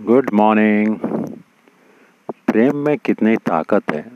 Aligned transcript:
Good 0.00 0.30
morning 0.34 0.96
प्रेम 2.46 2.76
में 2.76 2.98
कितनी 2.98 3.36
ताकत 3.36 3.82
है? 3.90 4.12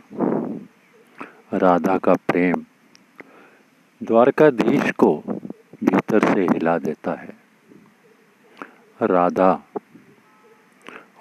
राधा 1.54 1.98
का 1.98 2.15
प्रेम 2.15 2.65
द्वारकाधीश 4.03 4.91
को 4.91 5.23
भीतर 5.84 6.34
से 6.34 6.42
हिला 6.42 6.79
देता 6.79 7.13
है। 7.13 7.37
राधा 9.03 9.62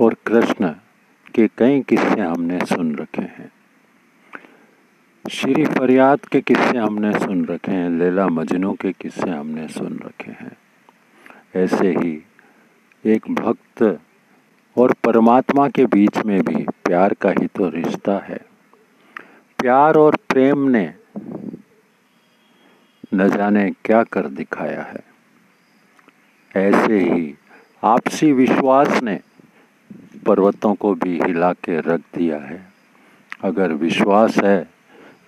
और 0.02 0.16
कृष्ण 0.26 0.70
के 1.36 1.48
कई 1.58 1.82
किस्से 1.82 2.22
हमने 2.22 2.66
सुन 2.66 2.96
रखे 2.96 3.22
हैं। 3.22 3.52
श्री 5.32 5.66
फरियाद 5.66 6.20
के 6.20 6.42
किस्से 6.42 6.78
हमने 6.78 7.20
सुन 7.20 7.46
रखे 7.46 7.72
हैं, 7.72 7.90
लैला 7.90 8.28
मजनू 8.28 8.74
के 8.74 8.92
किस्से 8.92 9.30
हमने 9.30 9.68
सुन 9.68 10.00
रखे 10.06 10.32
हैं। 10.32 10.58
ऐसे 11.56 11.90
ही 11.90 12.24
एक 13.06 13.32
भक्त 13.32 14.00
और 14.76 14.94
परमात्मा 15.04 15.68
के 15.70 15.86
बीच 15.86 16.18
में 16.18 16.42
भी 16.42 16.64
प्यार 16.86 17.14
का 17.14 17.30
ही 17.30 17.48
तो 17.48 17.70
रिश्ता 17.70 18.18
है। 18.18 18.40
प्यार 19.60 19.96
और 19.96 20.16
प्रेम 20.30 20.68
ने 20.70 20.94
न 23.14 23.30
जाने 23.30 23.70
क्या 23.86 24.04
कर 24.04 24.28
दिखाया 24.30 24.82
है। 24.82 25.04
ऐसे 26.56 27.00
ही 27.00 27.34
आपसी 27.84 28.32
विश्वास 28.32 29.02
ने 29.04 29.20
पर्वतों 30.26 30.74
को 30.76 30.94
भी 30.94 31.20
हिला 31.22 31.52
के 31.54 31.80
रख 31.80 32.02
दिया 32.16 32.38
है। 32.38 32.62
अगर 33.44 33.74
विश्वास 33.74 34.38
है 34.38 34.70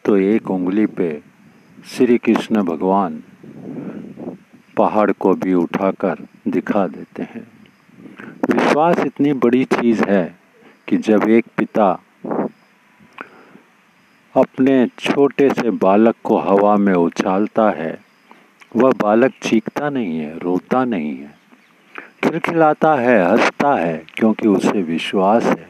तो 0.06 0.18
एक 0.18 0.50
उंगली 0.52 0.86
पे 0.86 1.22
श्री 1.86 2.18
कृष्ण 2.18 2.64
भगवान 2.64 3.24
पहाड़ 4.78 5.12
को 5.12 5.34
भी 5.34 5.54
उठाकर 5.54 6.26
दिखा 6.48 6.88
देते 6.88 7.24
हैं। 7.24 7.48
विश्वास 8.50 9.00
इतनी 9.00 9.34
बड़ी 9.34 9.66
चीज़ 9.66 10.04
है 10.04 10.36
कि 10.88 10.98
जब 10.98 11.30
एक 11.30 11.46
पिता 11.58 12.00
अपने 14.36 14.88
छोटे 15.00 15.50
से 15.50 15.72
बालक 15.72 16.16
को 16.24 16.38
हवा 16.38 16.78
में 16.78 16.94
उछालता 16.94 17.70
है, 17.70 18.00
वह 18.76 18.92
बालक 18.92 19.34
चीखता 19.44 19.90
नहीं 19.90 20.20
है, 20.20 20.38
रोता 20.38 20.86
नहीं 20.86 21.18
है, 21.18 21.36
खिलखिलाता 22.24 22.96
है, 22.96 23.32
हंसता 23.32 23.76
है, 23.76 24.06
क्योंकि 24.14 24.48
उसे 24.48 24.82
विश्वास 24.82 25.44
है, 25.44 25.70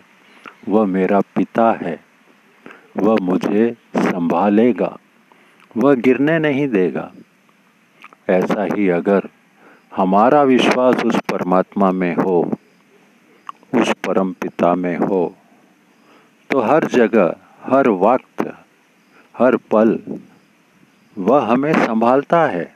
वह 0.70 0.86
मेरा 0.86 1.20
पिता 1.20 1.72
है, 1.72 2.00
वह 2.98 3.17
मुझे 3.22 3.76
संभालेगा, 3.98 4.98
वह 5.78 5.95
गिरने 5.95 6.39
नहीं 6.39 6.67
देगा। 6.67 7.11
ऐसा 8.30 8.64
ही 8.64 8.89
अगर 8.89 9.30
हमारा 9.95 10.44
विश्वास 10.44 11.03
उस 11.03 11.16
परमात्मा 11.16 11.92
में 11.92 12.16
हो 12.16 12.52
परम 14.08 14.32
पिता 14.32 14.76
में 14.76 14.98
हो 14.98 15.36
तो 16.50 16.62
हर 16.62 16.86
जगह, 16.88 17.36
हर 17.64 17.90
वक्त, 17.90 18.54
हर 19.38 19.56
पल 19.72 20.00
वह 21.18 21.45
हमें 21.45 21.73
संभालता 21.73 22.45
है, 22.45 22.76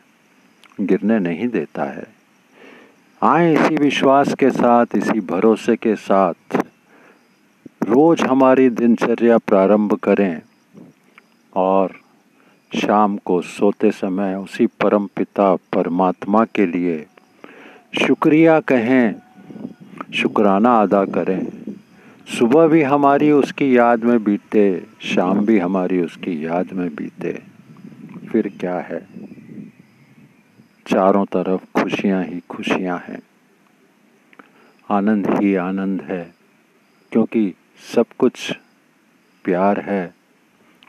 गिरने 0.81 1.19
नहीं 1.19 1.47
देता 1.47 1.83
है। 1.83 2.05
आए 3.21 3.53
इसी 3.53 3.75
विश्वास 3.75 4.33
के 4.33 4.49
साथ, 4.49 4.85
इसी 4.95 5.19
भरोसे 5.19 5.75
के 5.75 5.95
साथ, 5.95 6.55
रोज 7.83 8.21
हमारी 8.21 8.69
दिनचर्या 8.69 9.37
प्रारंभ 9.37 9.93
करें 9.93 10.41
और 11.55 11.95
शाम 12.71 13.17
को 13.17 13.41
सोते 13.41 13.91
समय 13.91 14.35
उसी 14.35 14.65
परम 14.67 15.07
पिता, 15.07 15.55
परमात्मा 15.55 16.45
के 16.45 16.65
लिए 16.65 17.05
शुक्रिया 18.05 18.59
कहें। 18.59 19.15
शुक्राना 20.13 20.81
अदा 20.81 21.05
करें। 21.05 21.47
सुबह 22.39 22.67
भी 22.67 22.81
हमारी 22.81 23.31
उसकी 23.31 23.77
याद 23.77 24.03
में 24.03 24.23
बीते, 24.23 24.83
शाम 25.01 25.45
भी 25.45 25.59
हमारी 25.59 26.01
उसकी 26.01 26.45
याद 26.45 26.73
में 26.73 26.95
बीते। 26.95 27.43
फिर 28.31 28.51
क्या 28.59 28.79
है? 28.79 29.07
चारों 30.87 31.25
तरफ़ 31.25 31.81
खुशियाँ 31.81 32.23
ही 32.23 32.41
खुशियाँ 32.49 33.03
हैं। 33.07 33.19
आनंद 34.89 35.29
ही 35.29 35.55
आनंद 35.55 36.01
है, 36.01 36.33
क्योंकि 37.11 37.53
सब 37.95 38.05
कुछ 38.17 38.57
प्यार 39.43 39.79
है 39.79 40.13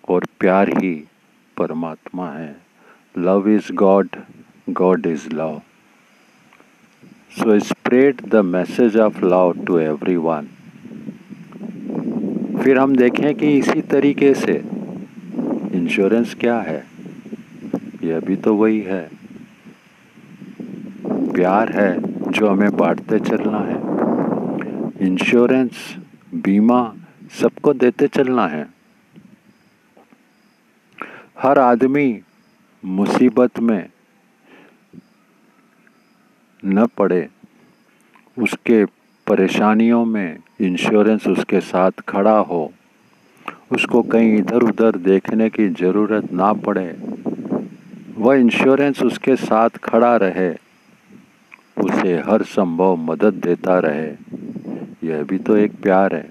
और 0.08 0.24
प्यार 0.40 0.68
ही 0.68 1.08
परमात्मा 1.56 2.30
है। 2.30 2.56
Love 3.18 3.48
is 3.48 3.72
God 3.72 4.08
God 4.70 5.06
is 5.06 5.30
love 5.30 5.62
spread 7.46 8.20
the 8.20 8.36
message 8.36 8.96
of 8.96 9.24
love 9.24 9.64
to 9.66 9.78
every 9.78 10.16
one 10.16 10.48
फिर 12.62 12.78
हम 12.78 12.96
देखें 12.96 13.34
कि 13.34 13.58
इसी 13.58 13.82
तरीके 13.82 14.34
से 14.34 14.62
इंश्योरेंस 15.72 16.34
क्या 16.34 16.60
है? 16.60 16.84
यह 18.04 18.20
भी 18.20 18.36
तो 18.36 18.54
वही 18.54 18.80
है। 18.80 19.10
प्यार 21.10 21.72
है 21.72 21.98
जो 22.30 22.48
हमें 22.48 22.76
बांटते 22.76 23.18
चलना 23.18 23.58
है। 23.58 23.78
इंश्योरेंस 25.06 25.96
बीमा 26.34 26.94
सबको 27.40 27.72
देते 27.72 28.08
चलना 28.08 28.46
है। 28.46 28.68
हर 31.38 31.58
आदमी 31.58 32.20
मुसीबत 32.84 33.60
में 33.60 33.86
न 36.62 36.86
पड़े, 36.98 37.28
उसके 38.36 38.84
परेशानियों 39.26 40.04
में 40.04 40.38
इंश्योरेंस 40.60 41.26
उसके 41.26 41.60
साथ 41.60 42.00
खड़ा 42.08 42.38
हो, 42.38 42.72
उसको 43.72 44.02
कहीं 44.02 44.36
इधर 44.38 44.62
उधर 44.62 44.96
देखने 44.96 45.48
की 45.50 45.68
ज़रूरत 45.68 46.32
ना 46.32 46.52
पड़े, 46.52 46.88
वह 48.18 48.34
इंश्योरेंस 48.34 49.02
उसके 49.02 49.36
साथ 49.36 49.78
खड़ा 49.84 50.16
रहे, 50.16 50.50
उसे 51.76 52.16
हर 52.18 52.42
संभव 52.42 52.96
मदद 52.96 53.34
देता 53.34 53.78
रहे। 53.78 54.10
यह 55.08 55.22
भी 55.22 55.38
तो 55.38 55.56
एक 55.56 55.72
प्यार 55.82 56.14
है। 56.14 56.26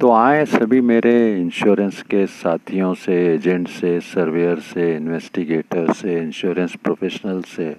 तो 0.00 0.10
आए 0.12 0.44
सभी 0.44 0.80
मेरे 0.80 1.40
इंश्योरेंस 1.40 2.02
के 2.02 2.26
साथियों 2.26 2.92
से 2.94 3.14
एजेंट 3.34 3.68
से 3.68 3.98
सर्वेयर 4.00 4.58
से 4.60 4.94
इन्वेस्टिगेटर 4.96 5.92
से 5.92 6.18
इंश्योरेंस 6.18 6.74
प्रोफेशनल 6.74 7.42
से। 7.42 7.76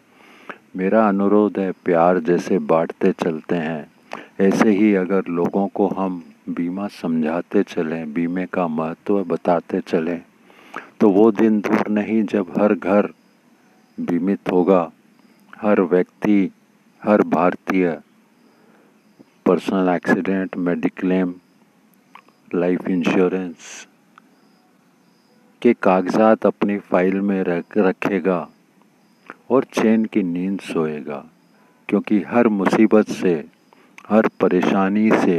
मेरा 0.75 1.07
अनुरोध 1.07 1.57
है, 1.59 1.71
प्यार 1.85 2.19
जैसे 2.19 2.57
बांटते 2.61 3.11
चलते 3.13 3.55
हैं। 3.55 3.91
ऐसे 4.39 4.69
ही 4.69 4.93
अगर 4.95 5.27
लोगों 5.27 5.67
को 5.67 5.87
हम 5.87 6.21
बीमा 6.49 6.87
समझाते 6.87 7.63
चलें, 7.63 8.13
बीमे 8.13 8.45
का 8.45 8.67
महत्व 8.67 9.23
बताते 9.23 9.79
चलें 9.81 10.21
तो 10.99 11.09
वो 11.09 11.31
दिन 11.31 11.59
दूर 11.61 11.87
नहीं 11.87 12.23
जब 12.23 12.51
हर 12.57 12.73
घर 12.73 13.09
बीमित 13.97 14.51
होगा। 14.51 14.91
हर 15.53 15.81
व्यक्ति, 15.81 16.51
हर 17.01 17.21
भारतीय, 17.27 17.89
personal 19.45 19.89
accident, 19.89 20.57
mediclaim, 20.57 21.33
life 22.55 22.87
insurance 22.87 23.87
के 25.61 25.73
कागजात 25.73 26.45
अपनी 26.45 26.77
फ़ाइल 26.79 27.19
में 27.21 27.43
रख, 27.43 27.77
रखेगा। 27.77 28.47
और 29.49 29.63
चैन 29.73 30.05
की 30.05 30.23
नींद 30.23 30.59
सोएगा, 30.59 31.23
क्योंकि 31.89 32.21
हर 32.27 32.47
मुसीबत 32.47 33.09
से, 33.09 33.33
हर 34.09 34.27
परेशानी 34.39 35.09
से 35.11 35.37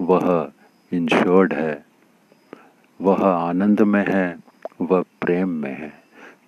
वह 0.00 0.50
इंश्योर्ड 0.92 1.52
है। 1.52 1.84
वह 3.00 3.24
आनंद 3.26 3.80
में 3.82 4.04
है, 4.08 4.36
वह 4.80 5.04
प्रेम 5.20 5.48
में 5.48 5.70
है। 5.70 5.92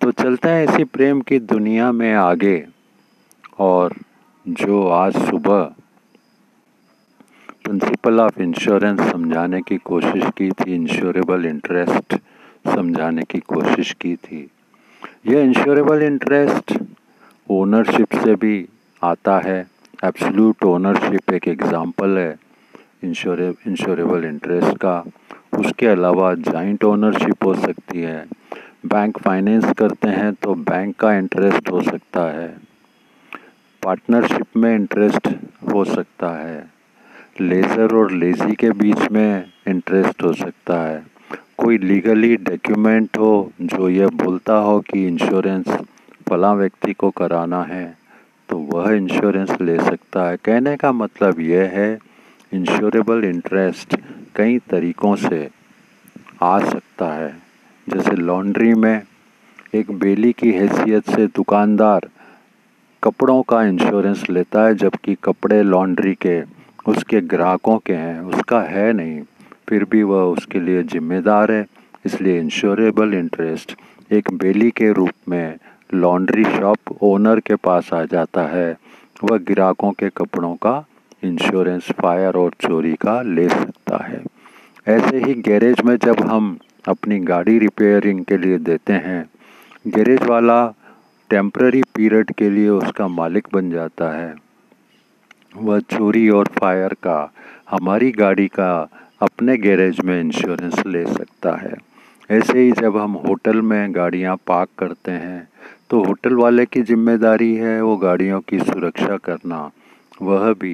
तो 0.01 0.11
चलते 0.11 0.49
हैं 0.49 0.67
इसी 0.67 0.83
प्रेम 0.83 1.21
की 1.21 1.39
दुनिया 1.39 1.91
में 1.91 2.13
आगे, 2.13 2.65
और 3.59 3.95
जो 4.45 4.87
आज 4.87 5.17
सुबह 5.27 5.63
प्रिंसिपल 7.63 8.19
ऑफ़ 8.19 8.41
इंश्योरेंस 8.41 8.99
समझाने 9.11 9.61
की 9.61 9.77
कोशिश 9.77 10.23
की 10.37 10.49
थी 10.51 10.73
इंश्योरेबल 10.75 11.45
इंटरेस्ट 11.45 12.15
समझाने 12.65 13.23
की 13.23 13.39
कोशिश 13.39 13.91
की 14.01 14.15
थी, 14.15 14.49
यह 15.27 15.41
इंश्योरेबल 15.41 16.03
इंटरेस्ट 16.03 16.77
ओनरशिप 17.49 18.15
से 18.15 18.35
भी 18.35 18.67
आता 19.01 19.37
है। 19.39 19.59
एब्सोल्यूट 20.05 20.63
ओनरशिप 20.65 21.33
एक 21.33 21.47
एग्ज़ाम्पल 21.47 22.17
है 22.17 22.37
इंश्योरे 23.03 23.47
इंश्योरेबल 23.67 24.25
इंटरेस्ट 24.25 24.77
का। 24.77 25.03
उसके 25.59 25.87
अलावा 25.87 26.33
जॉइंट 26.35 26.83
ओनरशिप 26.83 27.45
हो 27.45 27.53
सकती 27.55 28.01
है। 28.01 28.25
बैंक 28.85 29.17
फाइनेंस 29.19 29.71
करते 29.77 30.07
हैं 30.09 30.33
तो 30.33 30.55
बैंक 30.55 30.95
का 30.95 31.13
इंटरेस्ट 31.13 31.71
हो 31.71 31.81
सकता 31.81 32.21
है। 32.31 32.47
पार्टनरशिप 33.81 34.57
में 34.57 34.73
इंटरेस्ट 34.75 35.27
हो 35.73 35.83
सकता 35.85 36.29
है। 36.37 36.65
लेज़र 37.41 37.95
और 37.95 38.11
लेज़ी 38.11 38.55
के 38.55 38.71
बीच 38.73 39.11
में 39.11 39.45
इंटरेस्ट 39.67 40.23
हो 40.23 40.33
सकता 40.35 40.81
है। 40.81 41.05
कोई 41.57 41.77
लीगली 41.77 42.35
डॉक्यूमेंट 42.37 43.17
हो 43.17 43.51
जो 43.61 43.89
यह 43.89 44.09
बोलता 44.15 44.53
हो 44.53 44.79
कि 44.81 45.07
इंश्योरेंस 45.07 45.67
फला 46.29 46.53
व्यक्ति 46.53 46.93
को 46.93 47.09
कराना 47.11 47.61
है 47.63 47.85
तो 48.49 48.57
वह 48.57 48.91
इंश्योरेंस 48.91 49.49
ले 49.61 49.77
सकता 49.77 50.27
है। 50.29 50.37
कहने 50.37 50.75
का 50.77 50.91
मतलब 50.93 51.39
यह 51.39 51.71
है 51.73 51.97
इंश्योरेबल 52.51 53.23
इंटरेस्ट 53.23 53.95
कई 54.35 54.57
तरीक़ों 54.69 55.15
से 55.17 55.47
आ 56.43 56.59
सकता 56.61 57.11
है। 57.13 57.35
जैसे 57.87 58.15
लॉन्ड्री 58.15 58.73
में 58.73 59.01
एक 59.75 59.91
बेली 59.99 60.31
की 60.33 60.51
हैसियत 60.51 61.09
से 61.09 61.25
दुकानदार 61.27 62.07
कपड़ों 63.03 63.41
का 63.41 63.63
इंश्योरेंस 63.63 64.23
लेता 64.29 64.63
है, 64.65 64.75
जबकि 64.75 65.15
कपड़े 65.23 65.61
लॉन्ड्री 65.63 66.13
के, 66.15 66.41
उसके 66.87 67.21
ग्राहकों 67.23 67.77
के 67.77 67.93
हैं। 67.95 68.19
उसका 68.21 68.61
है 68.61 68.91
नहीं, 68.93 69.21
फिर 69.69 69.83
भी 69.83 70.03
वह 70.03 70.23
उसके 70.33 70.59
लिए 70.59 70.83
जिम्मेदार 70.85 71.51
है। 71.51 71.65
इसलिए 72.05 72.39
इंश्योरेबल 72.39 73.13
इंटरेस्ट 73.13 73.75
एक 74.11 74.31
बेली 74.33 74.69
के 74.71 74.91
रूप 74.91 75.29
में 75.29 75.57
लॉन्ड्री 75.93 76.43
शॉप 76.43 76.77
ओनर 77.01 77.39
के 77.39 77.55
पास 77.55 77.93
आ 77.93 78.03
जाता 78.03 78.41
है। 78.41 78.77
वह 79.23 79.37
ग्राहकों 79.37 79.91
के 79.91 80.09
कपड़ों 80.09 80.55
का, 80.55 80.85
इंश्योरेंस, 81.23 81.91
फायर 81.91 82.35
और 82.35 82.51
चोरी 82.59 82.93
का 82.93 83.21
ले 83.21 83.49
सकता 83.49 84.03
है। 84.05 84.23
ऐसे 84.87 85.17
ही 85.17 85.33
गैरेज 85.33 85.81
में 85.85 85.97
जब 85.97 86.19
हम 86.19 86.57
अपनी 86.87 87.19
गाड़ी 87.19 87.59
रिपेयरिंग 87.59 88.25
के 88.25 88.37
लिए 88.37 88.57
देते 88.57 88.93
हैं, 88.93 89.29
गैरेज 89.87 90.23
वाला 90.23 90.73
टेम्प्ररी 91.29 91.81
पीरियड 91.95 92.31
के 92.31 92.49
लिए 92.49 92.69
उसका 92.69 93.07
मालिक 93.07 93.47
बन 93.53 93.71
जाता 93.71 94.09
है। 94.17 94.35
वह 95.57 95.79
चोरी 95.79 96.29
और 96.29 96.47
फायर 96.59 96.93
का, 96.93 97.33
हमारी 97.71 98.11
गाड़ी 98.11 98.47
का 98.47 98.89
अपने 99.21 99.57
गैरेज 99.57 100.01
में 100.01 100.19
इंश्योरेंस 100.21 100.85
ले 100.85 101.05
सकता 101.05 101.55
है। 101.55 101.73
ऐसे 102.31 102.59
ही 102.59 102.71
जब 102.71 102.97
हम 102.97 103.13
होटल 103.13 103.61
में 103.61 103.95
गाड़ियाँ 103.95 104.35
पार्क 104.47 104.69
करते 104.79 105.11
हैं 105.11 105.49
तो 105.89 106.03
होटल 106.03 106.33
वाले 106.35 106.65
की 106.65 106.81
ज़िम्मेदारी 106.81 107.53
है 107.55 107.81
वो 107.81 107.95
गाड़ियों 107.97 108.39
की 108.41 108.59
सुरक्षा 108.59 109.17
करना। 109.17 109.59
वह 110.21 110.51
भी 110.53 110.73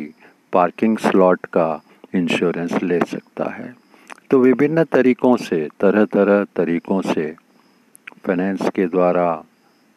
पार्किंग 0.54 0.98
स्लॉट 0.98 1.45
का 1.54 1.81
इंश्योरेंस 2.15 2.81
ले 2.83 3.00
सकता 3.01 3.50
है। 3.54 3.74
तो 4.30 4.39
विभिन्न 4.39 4.83
तरीक़ों 4.83 5.36
से 5.38 5.68
तरह 5.80 6.06
तरह 6.06 6.44
तरीक़ों 6.56 7.01
से 7.04 7.25
फाइनेंस 8.25 8.69
के 8.75 8.86
द्वारा, 8.88 9.44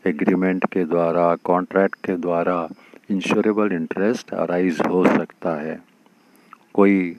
एग्रीमेंट 0.04 0.64
के 0.72 0.84
द्वारा, 0.84 1.34
कॉन्ट्रैक्ट 1.44 1.96
के 2.06 2.16
द्वारा 2.16 2.68
इंश्योरेबल 3.10 3.72
इंटरेस्ट 3.72 4.32
अराइज 4.34 4.80
हो 4.88 5.04
सकता 5.06 5.54
है। 5.60 5.78
कोई 6.74 7.10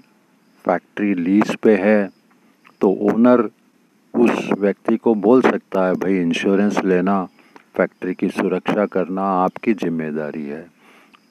फैक्ट्री 0.65 1.13
लीज 1.15 1.55
पे 1.55 1.75
है 1.77 2.09
तो 2.81 2.89
ओनर 3.03 3.49
उस 4.13 4.49
व्यक्ति 4.59 4.97
को 4.97 5.13
बोल 5.15 5.41
सकता 5.41 5.85
है, 5.87 5.93
भाई, 5.95 6.17
इंश्योरेंस 6.17 6.83
लेना। 6.83 7.27
फैक्ट्री 7.77 8.13
की 8.13 8.29
सुरक्षा 8.29 8.85
करना 8.85 9.23
आपकी 9.39 9.73
ज़िम्मेदारी 9.75 10.45
है 10.45 10.65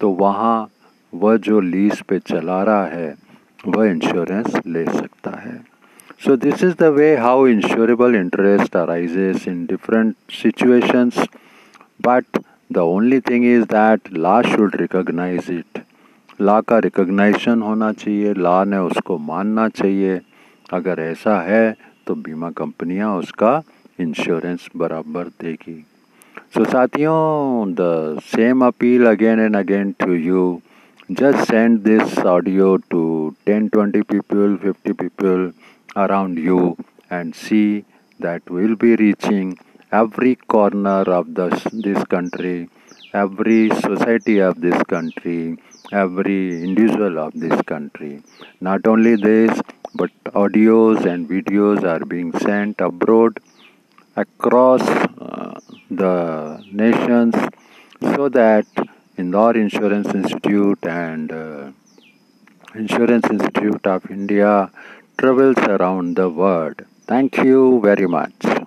तो 0.01 0.11
वहाँ 0.15 0.69
वह 1.13 1.37
जो 1.39 1.61
लीज 1.61 2.01
पे 2.03 2.19
चला 2.21 2.63
रहा 2.63 2.87
है, 2.87 3.15
वह 3.67 3.87
इंश्योरेंस 3.87 4.61
ले 4.67 4.85
सकता 4.87 5.31
है। 5.39 5.57
So 6.21 6.37
this 6.37 6.63
is 6.65 6.75
the 6.79 6.91
way 6.95 7.17
how 7.17 7.47
insurable 7.47 8.15
interest 8.17 8.77
arises 8.77 9.49
in 9.49 9.65
different 9.67 10.15
situations 10.33 11.19
but 12.01 12.39
the 12.73 12.79
only 12.79 13.21
thing 13.21 13.45
is 13.47 13.65
that 13.73 14.13
law 14.15 14.41
should 14.43 14.77
recognise 14.77 15.51
it 15.51 15.83
law 16.41 16.61
का 16.63 16.79
रिकोगनाइजेशन 16.79 17.63
होना 17.63 17.93
चाहिए 17.95 18.33
लॉ 18.35 18.63
ने 18.65 18.79
उसको 18.87 19.19
मानना 19.19 19.69
चाहिए। 19.71 20.21
अगर 20.75 21.01
ऐसा 21.01 21.41
है 21.41 21.77
तो 22.07 22.15
बीमा 22.15 22.51
कंपनियाँ 22.57 23.15
उसका 23.19 23.63
इंश्योरेंस 24.01 24.69
बराबर 24.77 25.29
देगी। 25.43 25.85
So 26.57 26.65
Sathiyon, 26.65 27.77
the 27.77 28.19
same 28.29 28.63
appeal 28.63 29.09
again 29.09 29.41
and 29.41 29.55
again 29.55 29.95
to 29.99 30.15
you. 30.15 30.63
Just 31.13 31.49
send 31.49 31.85
this 31.85 32.17
audio 32.17 32.79
to 32.93 33.37
10, 33.45 33.69
20 33.69 34.03
people, 34.05 34.57
50 34.57 34.95
people 34.95 35.53
around 35.97 36.39
you 36.39 36.79
and 37.11 37.37
see 37.37 37.85
that 38.21 38.49
we'll 38.49 38.75
be 38.75 38.97
reaching 38.97 39.59
every 39.93 40.37
corner 40.37 41.03
of 41.19 41.35
this, 41.35 41.63
this 41.75 42.03
country, 42.05 42.71
every 43.13 43.69
society 43.69 44.39
of 44.39 44.59
this 44.59 44.83
country, 44.85 45.59
every 45.93 46.63
individual 46.63 47.19
of 47.19 47.35
this 47.35 47.61
country. 47.67 48.23
Not 48.63 48.87
only 48.87 49.17
this, 49.17 49.61
but 49.95 50.11
audios 50.29 51.05
and 51.05 51.29
videos 51.29 51.85
are 51.85 52.07
being 52.07 52.33
sent 52.39 52.81
abroad 52.81 53.41
across 54.17 54.81
the 55.91 56.63
nations 56.73 57.35
so 58.01 58.29
that 58.29 58.67
Indore 59.17 59.57
Insurance 59.57 60.09
Institute 60.09 60.85
and 60.85 61.33
uh, 61.33 61.71
Insurance 62.75 63.27
Institute 63.31 63.87
of 63.87 64.11
India 64.11 64.71
travels 65.19 65.57
around 65.59 66.17
the 66.17 66.29
world. 66.29 66.85
Thank 67.07 67.39
you 67.39 67.81
very 67.83 68.07
much. 68.07 68.66